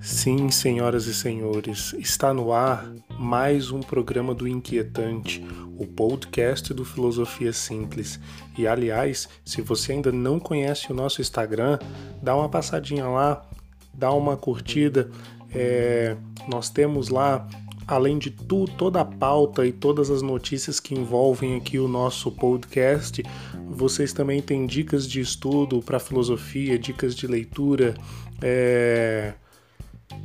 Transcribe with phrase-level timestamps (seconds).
[0.00, 5.40] Sim, senhoras e senhores, está no ar mais um programa do Inquietante,
[5.78, 8.18] o podcast do Filosofia Simples.
[8.58, 11.78] E aliás, se você ainda não conhece o nosso Instagram,
[12.20, 13.48] dá uma passadinha lá,
[13.94, 15.10] dá uma curtida.
[15.54, 16.16] É,
[16.48, 17.46] nós temos lá,
[17.86, 22.30] além de tudo, toda a pauta e todas as notícias que envolvem aqui o nosso
[22.32, 23.22] podcast,
[23.68, 27.94] vocês também têm dicas de estudo para filosofia, dicas de leitura.
[28.42, 29.34] É,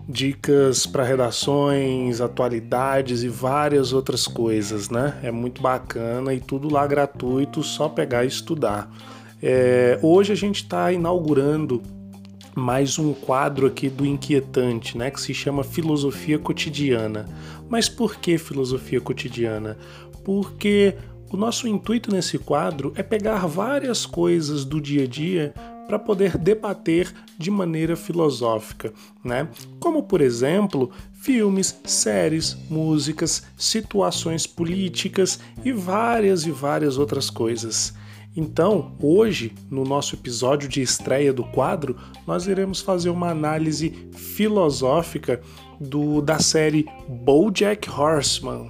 [0.08, 5.20] dicas para redações, atualidades e várias outras coisas, né?
[5.24, 8.92] É muito bacana e tudo lá gratuito, só pegar e estudar.
[9.42, 11.82] É, hoje a gente está inaugurando
[12.56, 15.10] mais um quadro aqui do Inquietante, né?
[15.10, 17.26] Que se chama Filosofia Cotidiana.
[17.70, 19.78] Mas por que filosofia cotidiana?
[20.26, 20.96] Porque
[21.32, 25.54] o nosso intuito nesse quadro é pegar várias coisas do dia a dia
[25.88, 28.94] para poder debater de maneira filosófica,
[29.24, 29.48] né?
[29.80, 37.94] Como por exemplo, filmes, séries, músicas, situações políticas e várias e várias outras coisas.
[38.36, 45.42] Então, hoje, no nosso episódio de estreia do quadro, nós iremos fazer uma análise filosófica
[45.80, 48.70] do, da série BoJack Horseman.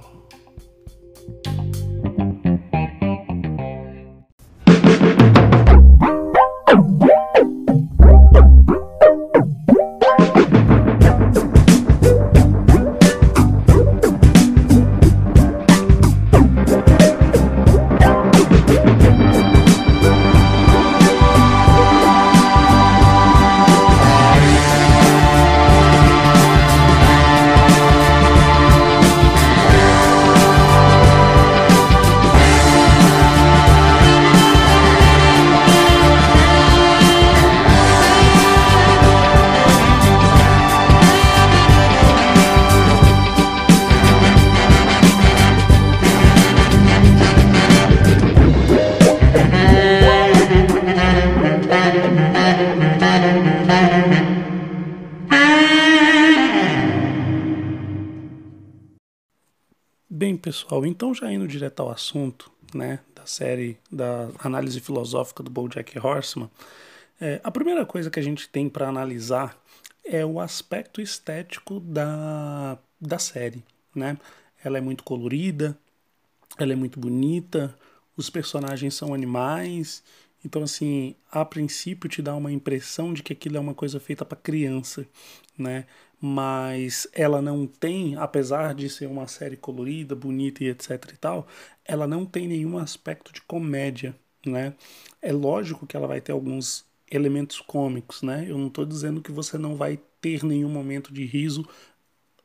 [60.22, 65.50] Bem, pessoal, então já indo direto ao assunto, né, da série da análise filosófica do
[65.50, 66.48] BoJack Horseman,
[67.20, 69.60] é, a primeira coisa que a gente tem para analisar
[70.04, 74.16] é o aspecto estético da, da série, né?
[74.62, 75.76] Ela é muito colorida,
[76.56, 77.76] ela é muito bonita,
[78.16, 80.04] os personagens são animais,
[80.44, 84.24] então assim, a princípio te dá uma impressão de que aquilo é uma coisa feita
[84.24, 85.04] para criança,
[85.58, 85.84] né?
[86.24, 91.48] Mas ela não tem, apesar de ser uma série colorida, bonita e etc e tal,
[91.84, 94.14] ela não tem nenhum aspecto de comédia,
[94.46, 94.74] né?
[95.20, 98.46] É lógico que ela vai ter alguns elementos cômicos, né?
[98.48, 101.68] Eu não estou dizendo que você não vai ter nenhum momento de riso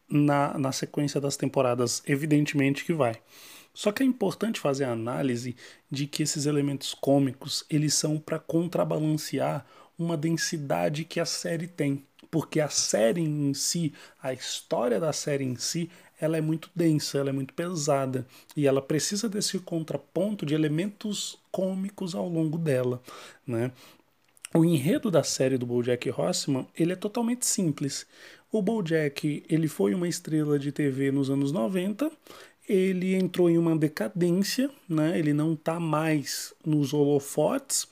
[0.10, 3.22] na, na sequência das temporadas, evidentemente que vai.
[3.76, 5.56] Só que é importante fazer a análise
[5.92, 9.68] de que esses elementos cômicos, eles são para contrabalancear
[10.00, 12.04] uma densidade que a série tem
[12.38, 15.90] porque a série em si, a história da série em si,
[16.22, 21.40] ela é muito densa, ela é muito pesada e ela precisa desse contraponto de elementos
[21.52, 23.02] cômicos ao longo dela,
[23.46, 23.72] né?
[24.54, 28.06] O enredo da série do BoJack Horseman, ele é totalmente simples.
[28.52, 32.12] O BoJack, ele foi uma estrela de TV nos anos 90,
[32.70, 35.18] ele entrou em uma decadência, né?
[35.18, 37.88] Ele não está mais nos holofotes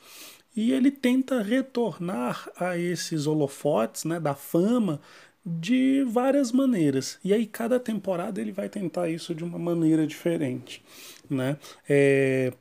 [0.56, 5.02] e ele tenta retornar a esses holofotes né, da fama
[5.46, 7.20] de várias maneiras.
[7.24, 10.84] E aí cada temporada ele vai tentar isso de uma maneira diferente.
[11.30, 11.58] Né?
[11.88, 12.54] É...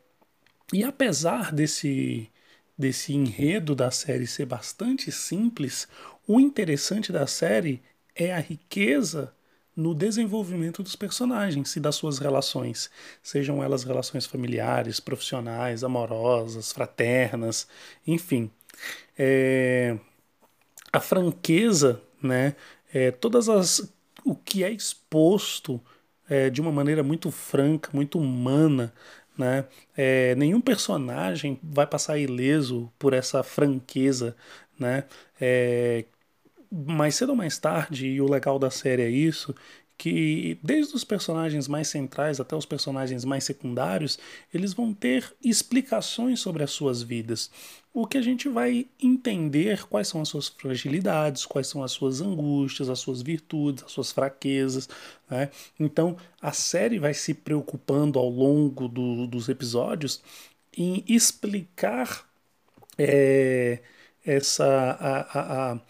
[0.73, 2.29] E apesar desse,
[2.77, 5.89] desse enredo da série ser bastante simples,
[6.27, 7.83] o interessante da série
[8.15, 9.33] é a riqueza
[9.77, 12.91] no desenvolvimento dos personagens e das suas relações,
[13.23, 17.67] sejam elas relações familiares, profissionais, amorosas, fraternas,
[18.07, 18.51] enfim.
[19.19, 19.99] É,
[20.93, 22.57] a franqueza, né,
[22.93, 23.93] é, todas as
[24.25, 25.81] o que é exposto
[26.29, 28.93] é, de uma maneira muito franca, muito humana,
[29.37, 29.67] né?
[29.97, 34.37] É, nenhum personagem vai passar ileso por essa franqueza,
[34.79, 35.05] né?
[35.41, 36.05] É,
[36.75, 39.55] mais cedo ou mais tarde, e o legal da série é isso,
[39.97, 44.19] que desde os personagens mais centrais até os personagens mais secundários,
[44.53, 47.51] eles vão ter explicações sobre as suas vidas.
[47.93, 52.21] O que a gente vai entender quais são as suas fragilidades, quais são as suas
[52.21, 54.89] angústias, as suas virtudes, as suas fraquezas.
[55.31, 55.49] Né?
[55.79, 60.21] Então a série vai se preocupando ao longo do, dos episódios
[60.77, 62.29] em explicar.
[62.99, 63.81] É,
[64.25, 65.81] essa a, a, a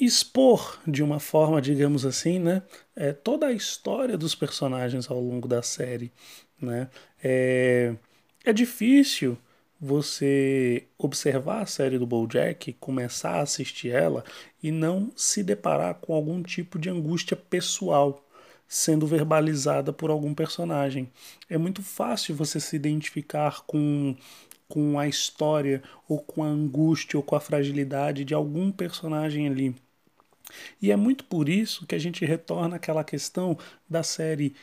[0.00, 2.62] expor de uma forma, digamos assim, né,
[2.96, 6.10] é, toda a história dos personagens ao longo da série,
[6.60, 6.88] né?
[7.22, 7.94] É,
[8.44, 9.36] é difícil
[9.80, 14.24] você observar a série do BoJack, começar a assistir ela
[14.62, 18.26] e não se deparar com algum tipo de angústia pessoal
[18.68, 21.10] sendo verbalizada por algum personagem.
[21.48, 24.16] É muito fácil você se identificar com
[24.68, 29.74] com a história ou com a angústia ou com a fragilidade de algum personagem ali.
[30.80, 33.56] E é muito por isso que a gente retorna àquela questão
[33.88, 34.54] da série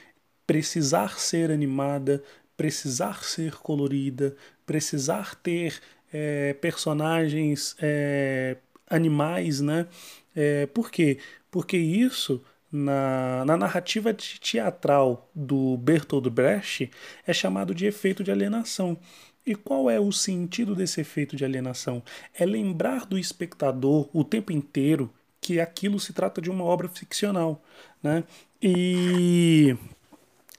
[0.45, 2.23] precisar ser animada,
[2.55, 4.35] precisar ser colorida,
[4.65, 5.79] precisar ter
[6.11, 8.57] é, personagens é,
[8.89, 9.87] animais, né?
[10.35, 11.19] É, por quê?
[11.51, 12.41] Porque isso
[12.71, 16.91] na, na narrativa teatral do Bertolt Brecht
[17.25, 18.97] é chamado de efeito de alienação.
[19.45, 22.03] E qual é o sentido desse efeito de alienação?
[22.37, 25.13] É lembrar do espectador o tempo inteiro
[25.47, 27.63] que aquilo se trata de uma obra ficcional,
[28.03, 28.25] né?
[28.61, 29.73] E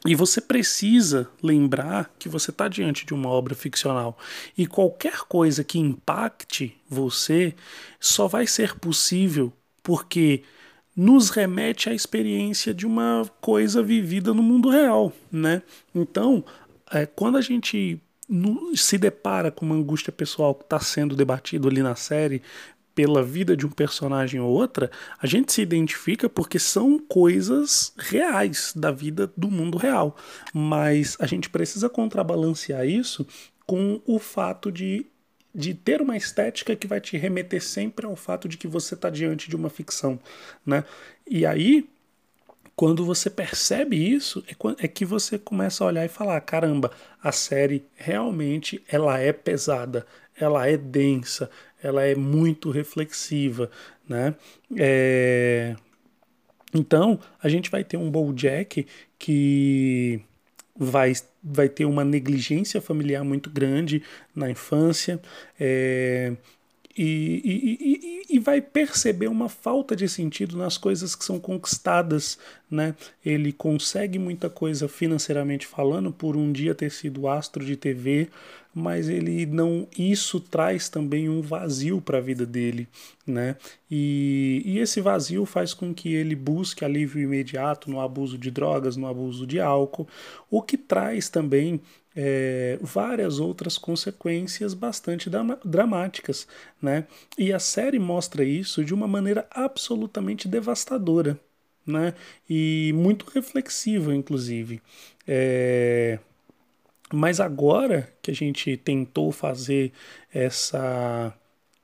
[0.06, 4.17] e você precisa lembrar que você está diante de uma obra ficcional.
[4.56, 7.55] E qualquer coisa que impacte você
[8.00, 9.52] só vai ser possível
[9.82, 10.43] porque
[10.96, 15.12] nos remete à experiência de uma coisa vivida no mundo real.
[15.31, 15.61] Né?
[15.94, 16.43] Então,
[16.90, 18.00] é, quando a gente
[18.75, 22.40] se depara com uma angústia pessoal que está sendo debatido ali na série,
[22.98, 24.90] pela vida de um personagem ou outra,
[25.22, 30.16] a gente se identifica porque são coisas reais da vida do mundo real.
[30.52, 33.24] Mas a gente precisa contrabalancear isso
[33.64, 35.06] com o fato de,
[35.54, 39.08] de ter uma estética que vai te remeter sempre ao fato de que você está
[39.08, 40.18] diante de uma ficção.
[40.66, 40.82] Né?
[41.24, 41.88] E aí,
[42.74, 46.90] quando você percebe isso, é, é que você começa a olhar e falar: caramba,
[47.22, 50.04] a série realmente ela é pesada,
[50.38, 51.50] ela é densa,
[51.82, 53.70] ela é muito reflexiva,
[54.08, 54.35] né?
[54.76, 55.76] É...
[56.75, 58.87] Então, a gente vai ter um BoJack
[59.19, 60.20] que
[60.76, 61.12] vai,
[61.43, 64.02] vai ter uma negligência familiar muito grande
[64.35, 65.20] na infância,
[65.58, 66.35] é,
[66.99, 67.79] e, e,
[68.32, 72.37] e, e, vai perceber uma falta de sentido nas coisas que são conquistadas,
[72.69, 72.93] né?
[73.25, 78.29] Ele consegue muita coisa financeiramente falando por um dia ter sido astro de TV,
[78.78, 82.88] mas ele não isso traz também um vazio para a vida dele,
[83.26, 83.56] né?
[83.90, 88.96] E, e esse vazio faz com que ele busque alívio imediato no abuso de drogas,
[88.96, 90.08] no abuso de álcool,
[90.50, 91.80] o que traz também
[92.16, 95.30] é, várias outras consequências bastante
[95.64, 96.48] dramáticas,
[96.80, 97.06] né?
[97.38, 101.38] E a série mostra isso de uma maneira absolutamente devastadora,
[101.86, 102.14] né?
[102.48, 104.82] E muito reflexiva, inclusive.
[105.26, 106.19] É...
[107.12, 109.93] Mas agora que a gente tentou fazer
[110.32, 111.32] essa,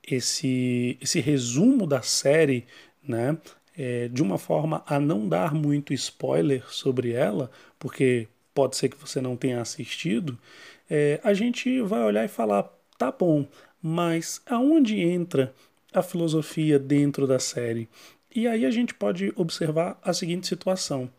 [0.07, 2.65] esse, esse resumo da série,
[3.07, 3.37] né?
[3.77, 8.97] É, de uma forma a não dar muito spoiler sobre ela, porque pode ser que
[8.97, 10.39] você não tenha assistido,
[10.89, 12.63] é, a gente vai olhar e falar:
[12.97, 13.45] tá bom,
[13.81, 15.53] mas aonde entra
[15.93, 17.89] a filosofia dentro da série?
[18.33, 21.09] E aí a gente pode observar a seguinte situação.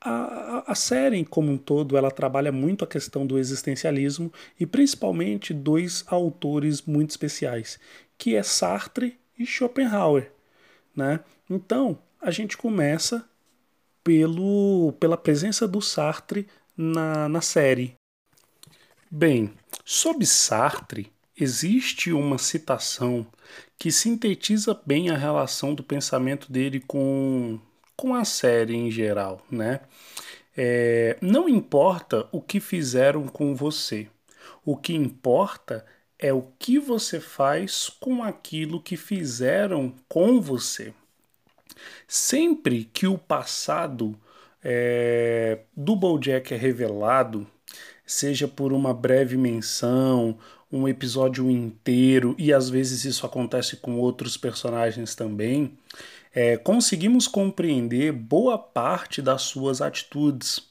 [0.00, 5.52] A, a, série como um todo ela trabalha muito a questão do existencialismo e principalmente
[5.52, 7.80] dois autores muito especiais,
[8.16, 10.30] que é Sartre e Schopenhauer.
[10.94, 11.18] Né?
[11.50, 13.28] Então a gente começa
[14.04, 16.46] pelo, pela presença do Sartre
[16.76, 17.94] na, na série.
[19.10, 19.52] Bem,
[19.84, 23.26] sob Sartre, existe uma citação
[23.78, 27.58] que sintetiza bem a relação do pensamento dele com,
[27.98, 29.80] com a série em geral, né?
[30.56, 34.06] É, não importa o que fizeram com você,
[34.64, 35.84] o que importa
[36.16, 40.94] é o que você faz com aquilo que fizeram com você.
[42.06, 44.16] Sempre que o passado
[44.62, 47.46] é, do Bojack é revelado,
[48.06, 50.38] seja por uma breve menção,
[50.70, 55.76] um episódio inteiro, e às vezes isso acontece com outros personagens também,
[56.38, 60.70] é, conseguimos compreender boa parte das suas atitudes.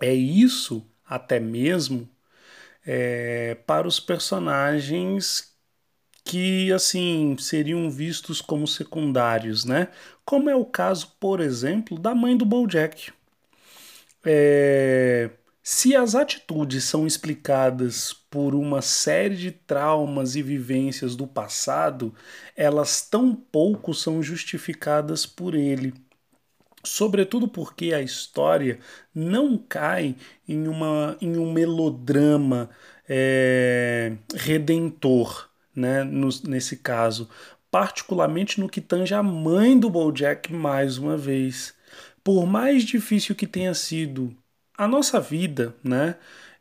[0.00, 2.08] É isso, até mesmo,
[2.86, 5.52] é, para os personagens
[6.24, 9.88] que assim seriam vistos como secundários, né?
[10.24, 13.12] Como é o caso, por exemplo, da mãe do BoJack.
[14.24, 15.30] É...
[15.70, 22.14] Se as atitudes são explicadas por uma série de traumas e vivências do passado,
[22.56, 25.92] elas tão pouco são justificadas por ele.
[26.82, 28.78] Sobretudo porque a história
[29.14, 30.16] não cai
[30.48, 32.70] em, uma, em um melodrama
[33.06, 37.28] é, redentor né, no, nesse caso,
[37.70, 41.74] particularmente no que tange a mãe do Bojack mais uma vez.
[42.24, 44.34] Por mais difícil que tenha sido
[44.78, 46.14] a nossa vida, né,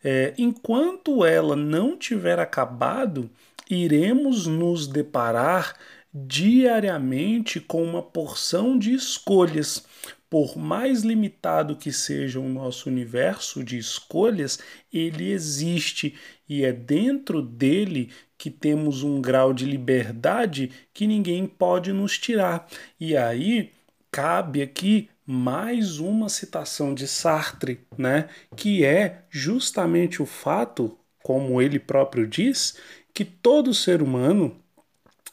[0.04, 3.30] é, enquanto ela não tiver acabado,
[3.70, 5.76] iremos nos deparar
[6.12, 9.86] diariamente com uma porção de escolhas.
[10.30, 14.60] Por mais limitado que seja o nosso universo de escolhas,
[14.92, 16.16] ele existe
[16.50, 22.68] e é dentro dele que temos um grau de liberdade que ninguém pode nos tirar.
[23.00, 23.72] E aí
[24.12, 31.78] cabe aqui mais uma citação de Sartre, né, que é justamente o fato, como ele
[31.78, 32.78] próprio diz,
[33.14, 34.56] que todo ser humano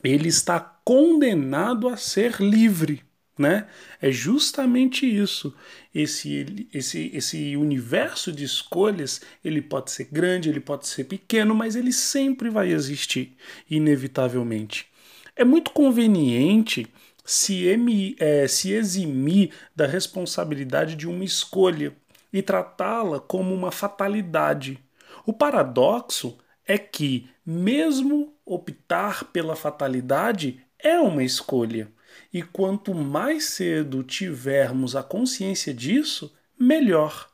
[0.02, 3.02] ele está condenado a ser livre,
[3.38, 3.66] né?
[4.00, 5.54] É justamente isso.
[5.94, 11.74] Esse, esse, esse universo de escolhas, ele pode ser grande, ele pode ser pequeno, mas
[11.74, 13.34] ele sempre vai existir,
[13.70, 14.86] inevitavelmente.
[15.34, 16.86] É muito conveniente
[17.24, 21.94] se, emi, é, se eximir da responsabilidade de uma escolha
[22.32, 24.78] e tratá-la como uma fatalidade.
[25.24, 31.88] O paradoxo é que, mesmo optar pela fatalidade é uma escolha.
[32.32, 37.30] E quanto mais cedo tivermos a consciência disso, melhor.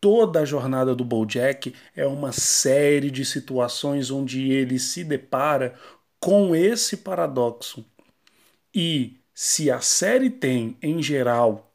[0.00, 5.74] Toda a jornada do Bojack é uma série de situações onde ele se depara
[6.20, 7.84] com esse paradoxo.
[8.78, 11.74] E se a série tem, em geral,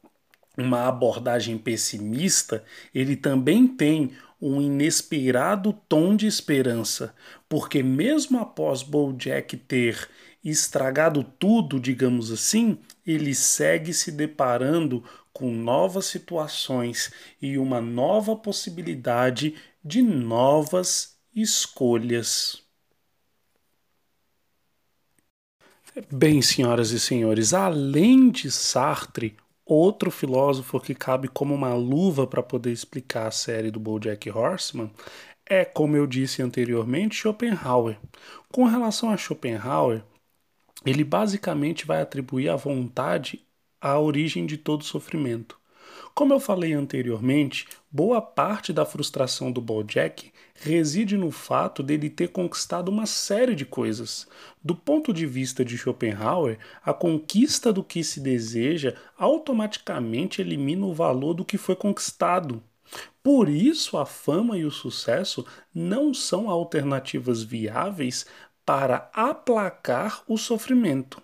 [0.56, 7.16] uma abordagem pessimista, ele também tem um inesperado tom de esperança,
[7.50, 10.08] porque mesmo após Bojack ter
[10.44, 15.04] estragado tudo, digamos assim, ele segue se deparando
[15.34, 22.61] com novas situações e uma nova possibilidade de novas escolhas.
[26.10, 32.42] Bem, senhoras e senhores, além de Sartre, outro filósofo que cabe como uma luva para
[32.42, 34.90] poder explicar a série do BoJack Horseman
[35.46, 37.98] é, como eu disse anteriormente, Schopenhauer.
[38.50, 40.02] Com relação a Schopenhauer,
[40.86, 43.46] ele basicamente vai atribuir a vontade
[43.82, 45.60] à origem de todo sofrimento.
[46.16, 52.28] Como eu falei anteriormente, boa parte da frustração do Bojack reside no fato dele ter
[52.28, 54.28] conquistado uma série de coisas.
[54.64, 60.94] Do ponto de vista de Schopenhauer, a conquista do que se deseja automaticamente elimina o
[60.94, 62.62] valor do que foi conquistado.
[63.24, 68.28] Por isso, a fama e o sucesso não são alternativas viáveis
[68.64, 71.22] para aplacar o sofrimento.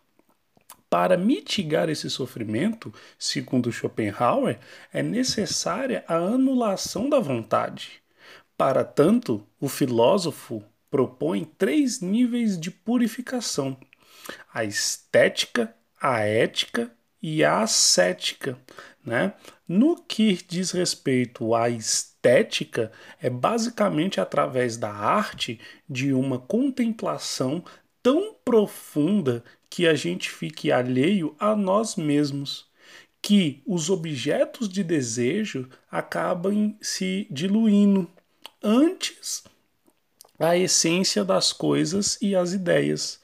[0.89, 4.57] Para mitigar esse sofrimento, segundo Schopenhauer,
[4.91, 8.01] é necessária a anulação da vontade.
[8.57, 13.77] Para tanto, o filósofo propõe três níveis de purificação:
[14.51, 18.57] a estética, a ética e a ascética.
[19.05, 19.33] Né?
[19.67, 27.63] No que diz respeito à estética, é basicamente através da arte de uma contemplação
[28.01, 32.65] tão profunda que a gente fique alheio a nós mesmos,
[33.21, 38.09] que os objetos de desejo acabam se diluindo
[38.63, 39.43] antes
[40.39, 43.19] a essência das coisas e as ideias.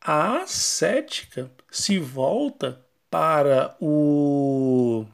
[0.00, 5.06] A ascética se volta para o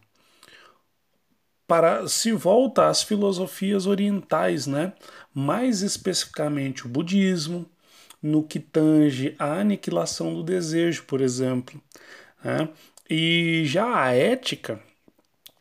[1.66, 4.92] para se volta às filosofias orientais, né?
[5.32, 7.64] Mais especificamente o budismo,
[8.22, 11.80] no que tange a aniquilação do desejo, por exemplo.
[12.42, 12.68] Né?
[13.08, 14.80] E já a ética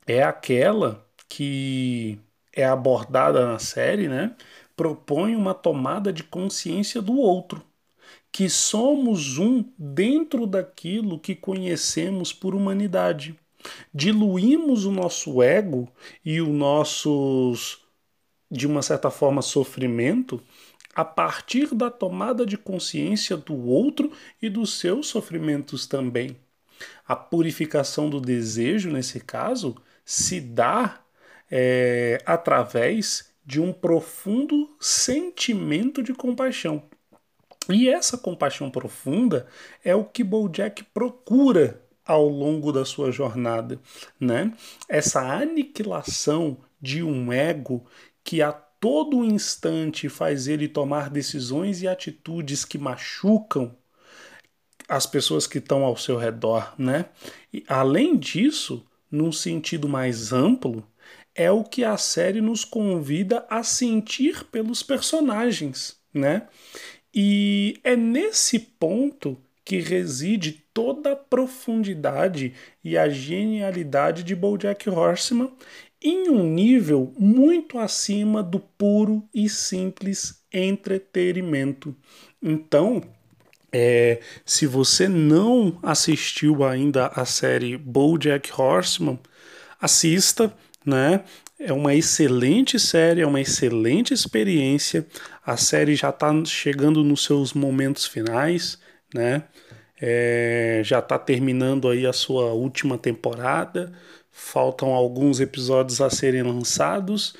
[0.08, 2.20] é aquela que
[2.60, 4.36] é abordada na série, né?
[4.76, 7.64] Propõe uma tomada de consciência do outro,
[8.32, 13.38] que somos um dentro daquilo que conhecemos por humanidade.
[13.94, 15.90] Diluímos o nosso ego
[16.24, 17.82] e o nossos,
[18.50, 20.42] de uma certa forma, sofrimento
[20.96, 24.12] a partir da tomada de consciência do outro
[24.42, 26.36] e dos seus sofrimentos também.
[27.08, 31.02] A purificação do desejo, nesse caso, se dá
[31.52, 36.84] é, através de um profundo sentimento de compaixão.
[37.70, 39.48] E essa compaixão profunda
[39.84, 43.80] é o que Bojack procura ao longo da sua jornada,
[44.20, 44.52] né?
[44.88, 47.86] Essa aniquilação de um ego
[48.24, 53.76] que a todo instante faz ele tomar decisões e atitudes que machucam
[54.88, 57.06] as pessoas que estão ao seu redor, né?
[57.54, 60.84] E além disso, num sentido mais amplo,
[61.36, 66.48] é o que a série nos convida a sentir pelos personagens, né?
[67.14, 75.52] E é nesse ponto que reside toda a profundidade e a genialidade de BoJack Horseman
[76.02, 81.96] em um nível muito acima do puro e simples entretenimento.
[82.42, 83.02] Então,
[83.72, 89.20] é, se você não assistiu ainda a série BoJack Horseman,
[89.80, 90.54] assista,
[90.86, 91.24] né?
[91.60, 95.06] É uma excelente série, é uma excelente experiência.
[95.46, 98.80] A série já está chegando nos seus momentos finais,
[99.14, 99.44] né?
[100.02, 103.92] É, já está terminando aí a sua última temporada.
[104.32, 107.36] Faltam alguns episódios a serem lançados.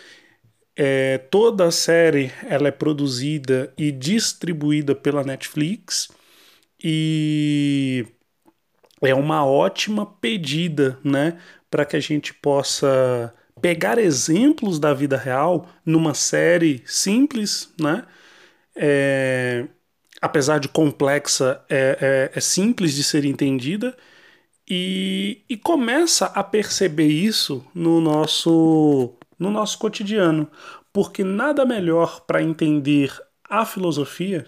[0.76, 6.10] É, toda a série ela é produzida e distribuída pela Netflix
[6.84, 8.06] e
[9.02, 11.40] é uma ótima pedida, né,
[11.70, 18.06] para que a gente possa pegar exemplos da vida real numa série simples, né?
[18.76, 19.68] É,
[20.22, 23.96] apesar de complexa, é, é, é, simples de ser entendida
[24.70, 30.50] e, e começa a perceber isso no nosso, no nosso cotidiano,
[30.94, 33.12] porque nada melhor para entender
[33.50, 34.46] a filosofia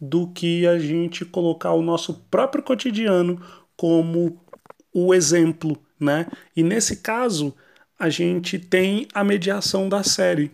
[0.00, 3.40] do que a gente colocar o nosso próprio cotidiano
[3.80, 4.38] como
[4.92, 6.26] o exemplo, né?
[6.54, 7.54] E nesse caso,
[7.98, 10.50] a gente tem a mediação da série,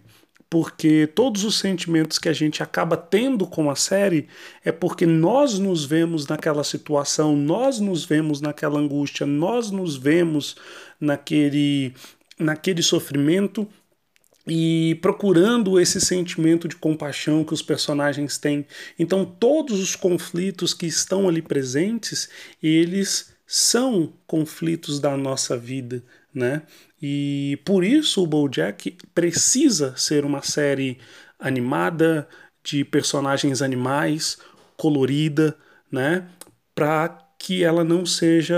[0.49, 4.29] porque todos os sentimentos que a gente acaba tendo com a série
[4.65, 10.55] é porque nós nos vemos naquela situação, nós nos vemos naquela angústia, nós nos vemos
[11.01, 11.93] naquele
[12.39, 13.67] naquele sofrimento
[14.47, 18.67] e procurando esse sentimento de compaixão que os personagens têm.
[18.99, 22.29] Então todos os conflitos que estão ali presentes,
[22.63, 26.03] eles são conflitos da nossa vida,
[26.35, 26.63] né?
[27.01, 30.99] E por isso o BoJack precisa ser uma série
[31.39, 32.29] animada
[32.65, 34.39] de personagens animais,
[34.77, 35.57] colorida,
[35.91, 36.27] né?
[36.75, 38.57] Para que ela não seja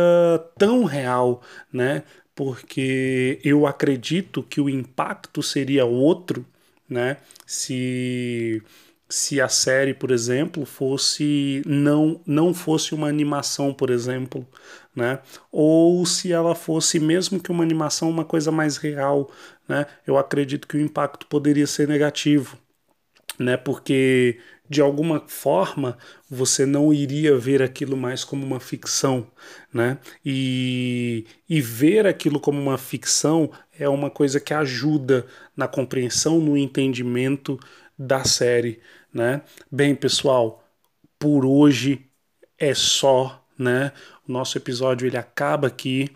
[0.56, 2.04] tão real, né?
[2.38, 6.46] Porque eu acredito que o impacto seria outro,
[6.88, 7.16] né?
[7.44, 8.62] Se
[9.10, 14.46] se a série, por exemplo, fosse não não fosse uma animação, por exemplo,
[14.94, 15.18] né?
[15.50, 19.30] Ou se ela fosse mesmo que uma animação uma coisa mais real,
[19.68, 19.86] né?
[20.06, 22.56] Eu acredito que o impacto poderia ser negativo,
[23.38, 23.56] né?
[23.56, 25.96] Porque de alguma forma
[26.28, 29.26] você não iria ver aquilo mais como uma ficção,
[29.72, 29.98] né?
[30.24, 35.26] E, e ver aquilo como uma ficção é uma coisa que ajuda
[35.56, 37.58] na compreensão, no entendimento
[37.98, 38.80] da série,
[39.12, 39.42] né?
[39.70, 40.64] Bem, pessoal,
[41.18, 42.06] por hoje
[42.58, 43.92] é só, né?
[44.28, 46.10] O nosso episódio ele acaba aqui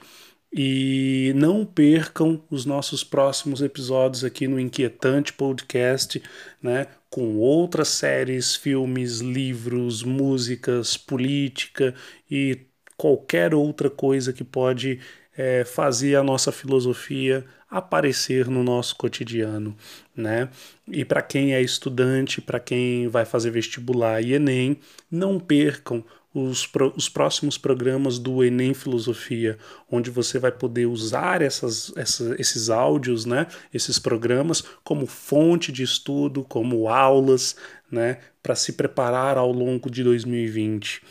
[0.52, 6.22] e não percam os nossos próximos episódios aqui no Inquietante Podcast,
[6.62, 6.86] né?
[7.12, 11.94] Com outras séries, filmes, livros, músicas, política
[12.30, 12.60] e
[12.96, 14.98] qualquer outra coisa que pode
[15.36, 19.76] é, fazer a nossa filosofia aparecer no nosso cotidiano,
[20.16, 20.48] né?
[20.88, 24.78] E para quem é estudante, para quem vai fazer vestibular e Enem,
[25.10, 26.02] não percam
[26.34, 29.58] os, os próximos programas do Enem Filosofia,
[29.90, 35.82] onde você vai poder usar essas, essa, esses áudios, né, esses programas, como fonte de
[35.82, 37.56] estudo, como aulas,
[37.90, 41.02] né, para se preparar ao longo de 2020.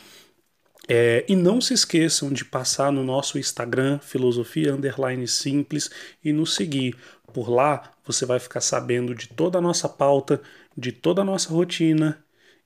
[0.89, 5.89] É, e não se esqueçam de passar no nosso Instagram, filosofia underline simples,
[6.23, 6.97] e nos seguir.
[7.31, 10.41] Por lá você vai ficar sabendo de toda a nossa pauta,
[10.75, 12.21] de toda a nossa rotina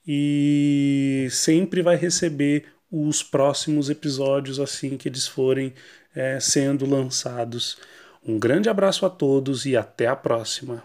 [0.08, 5.74] e sempre vai receber os próximos episódios assim que eles forem
[6.16, 7.78] é, sendo lançados.
[8.26, 10.84] Um grande abraço a todos e até a próxima.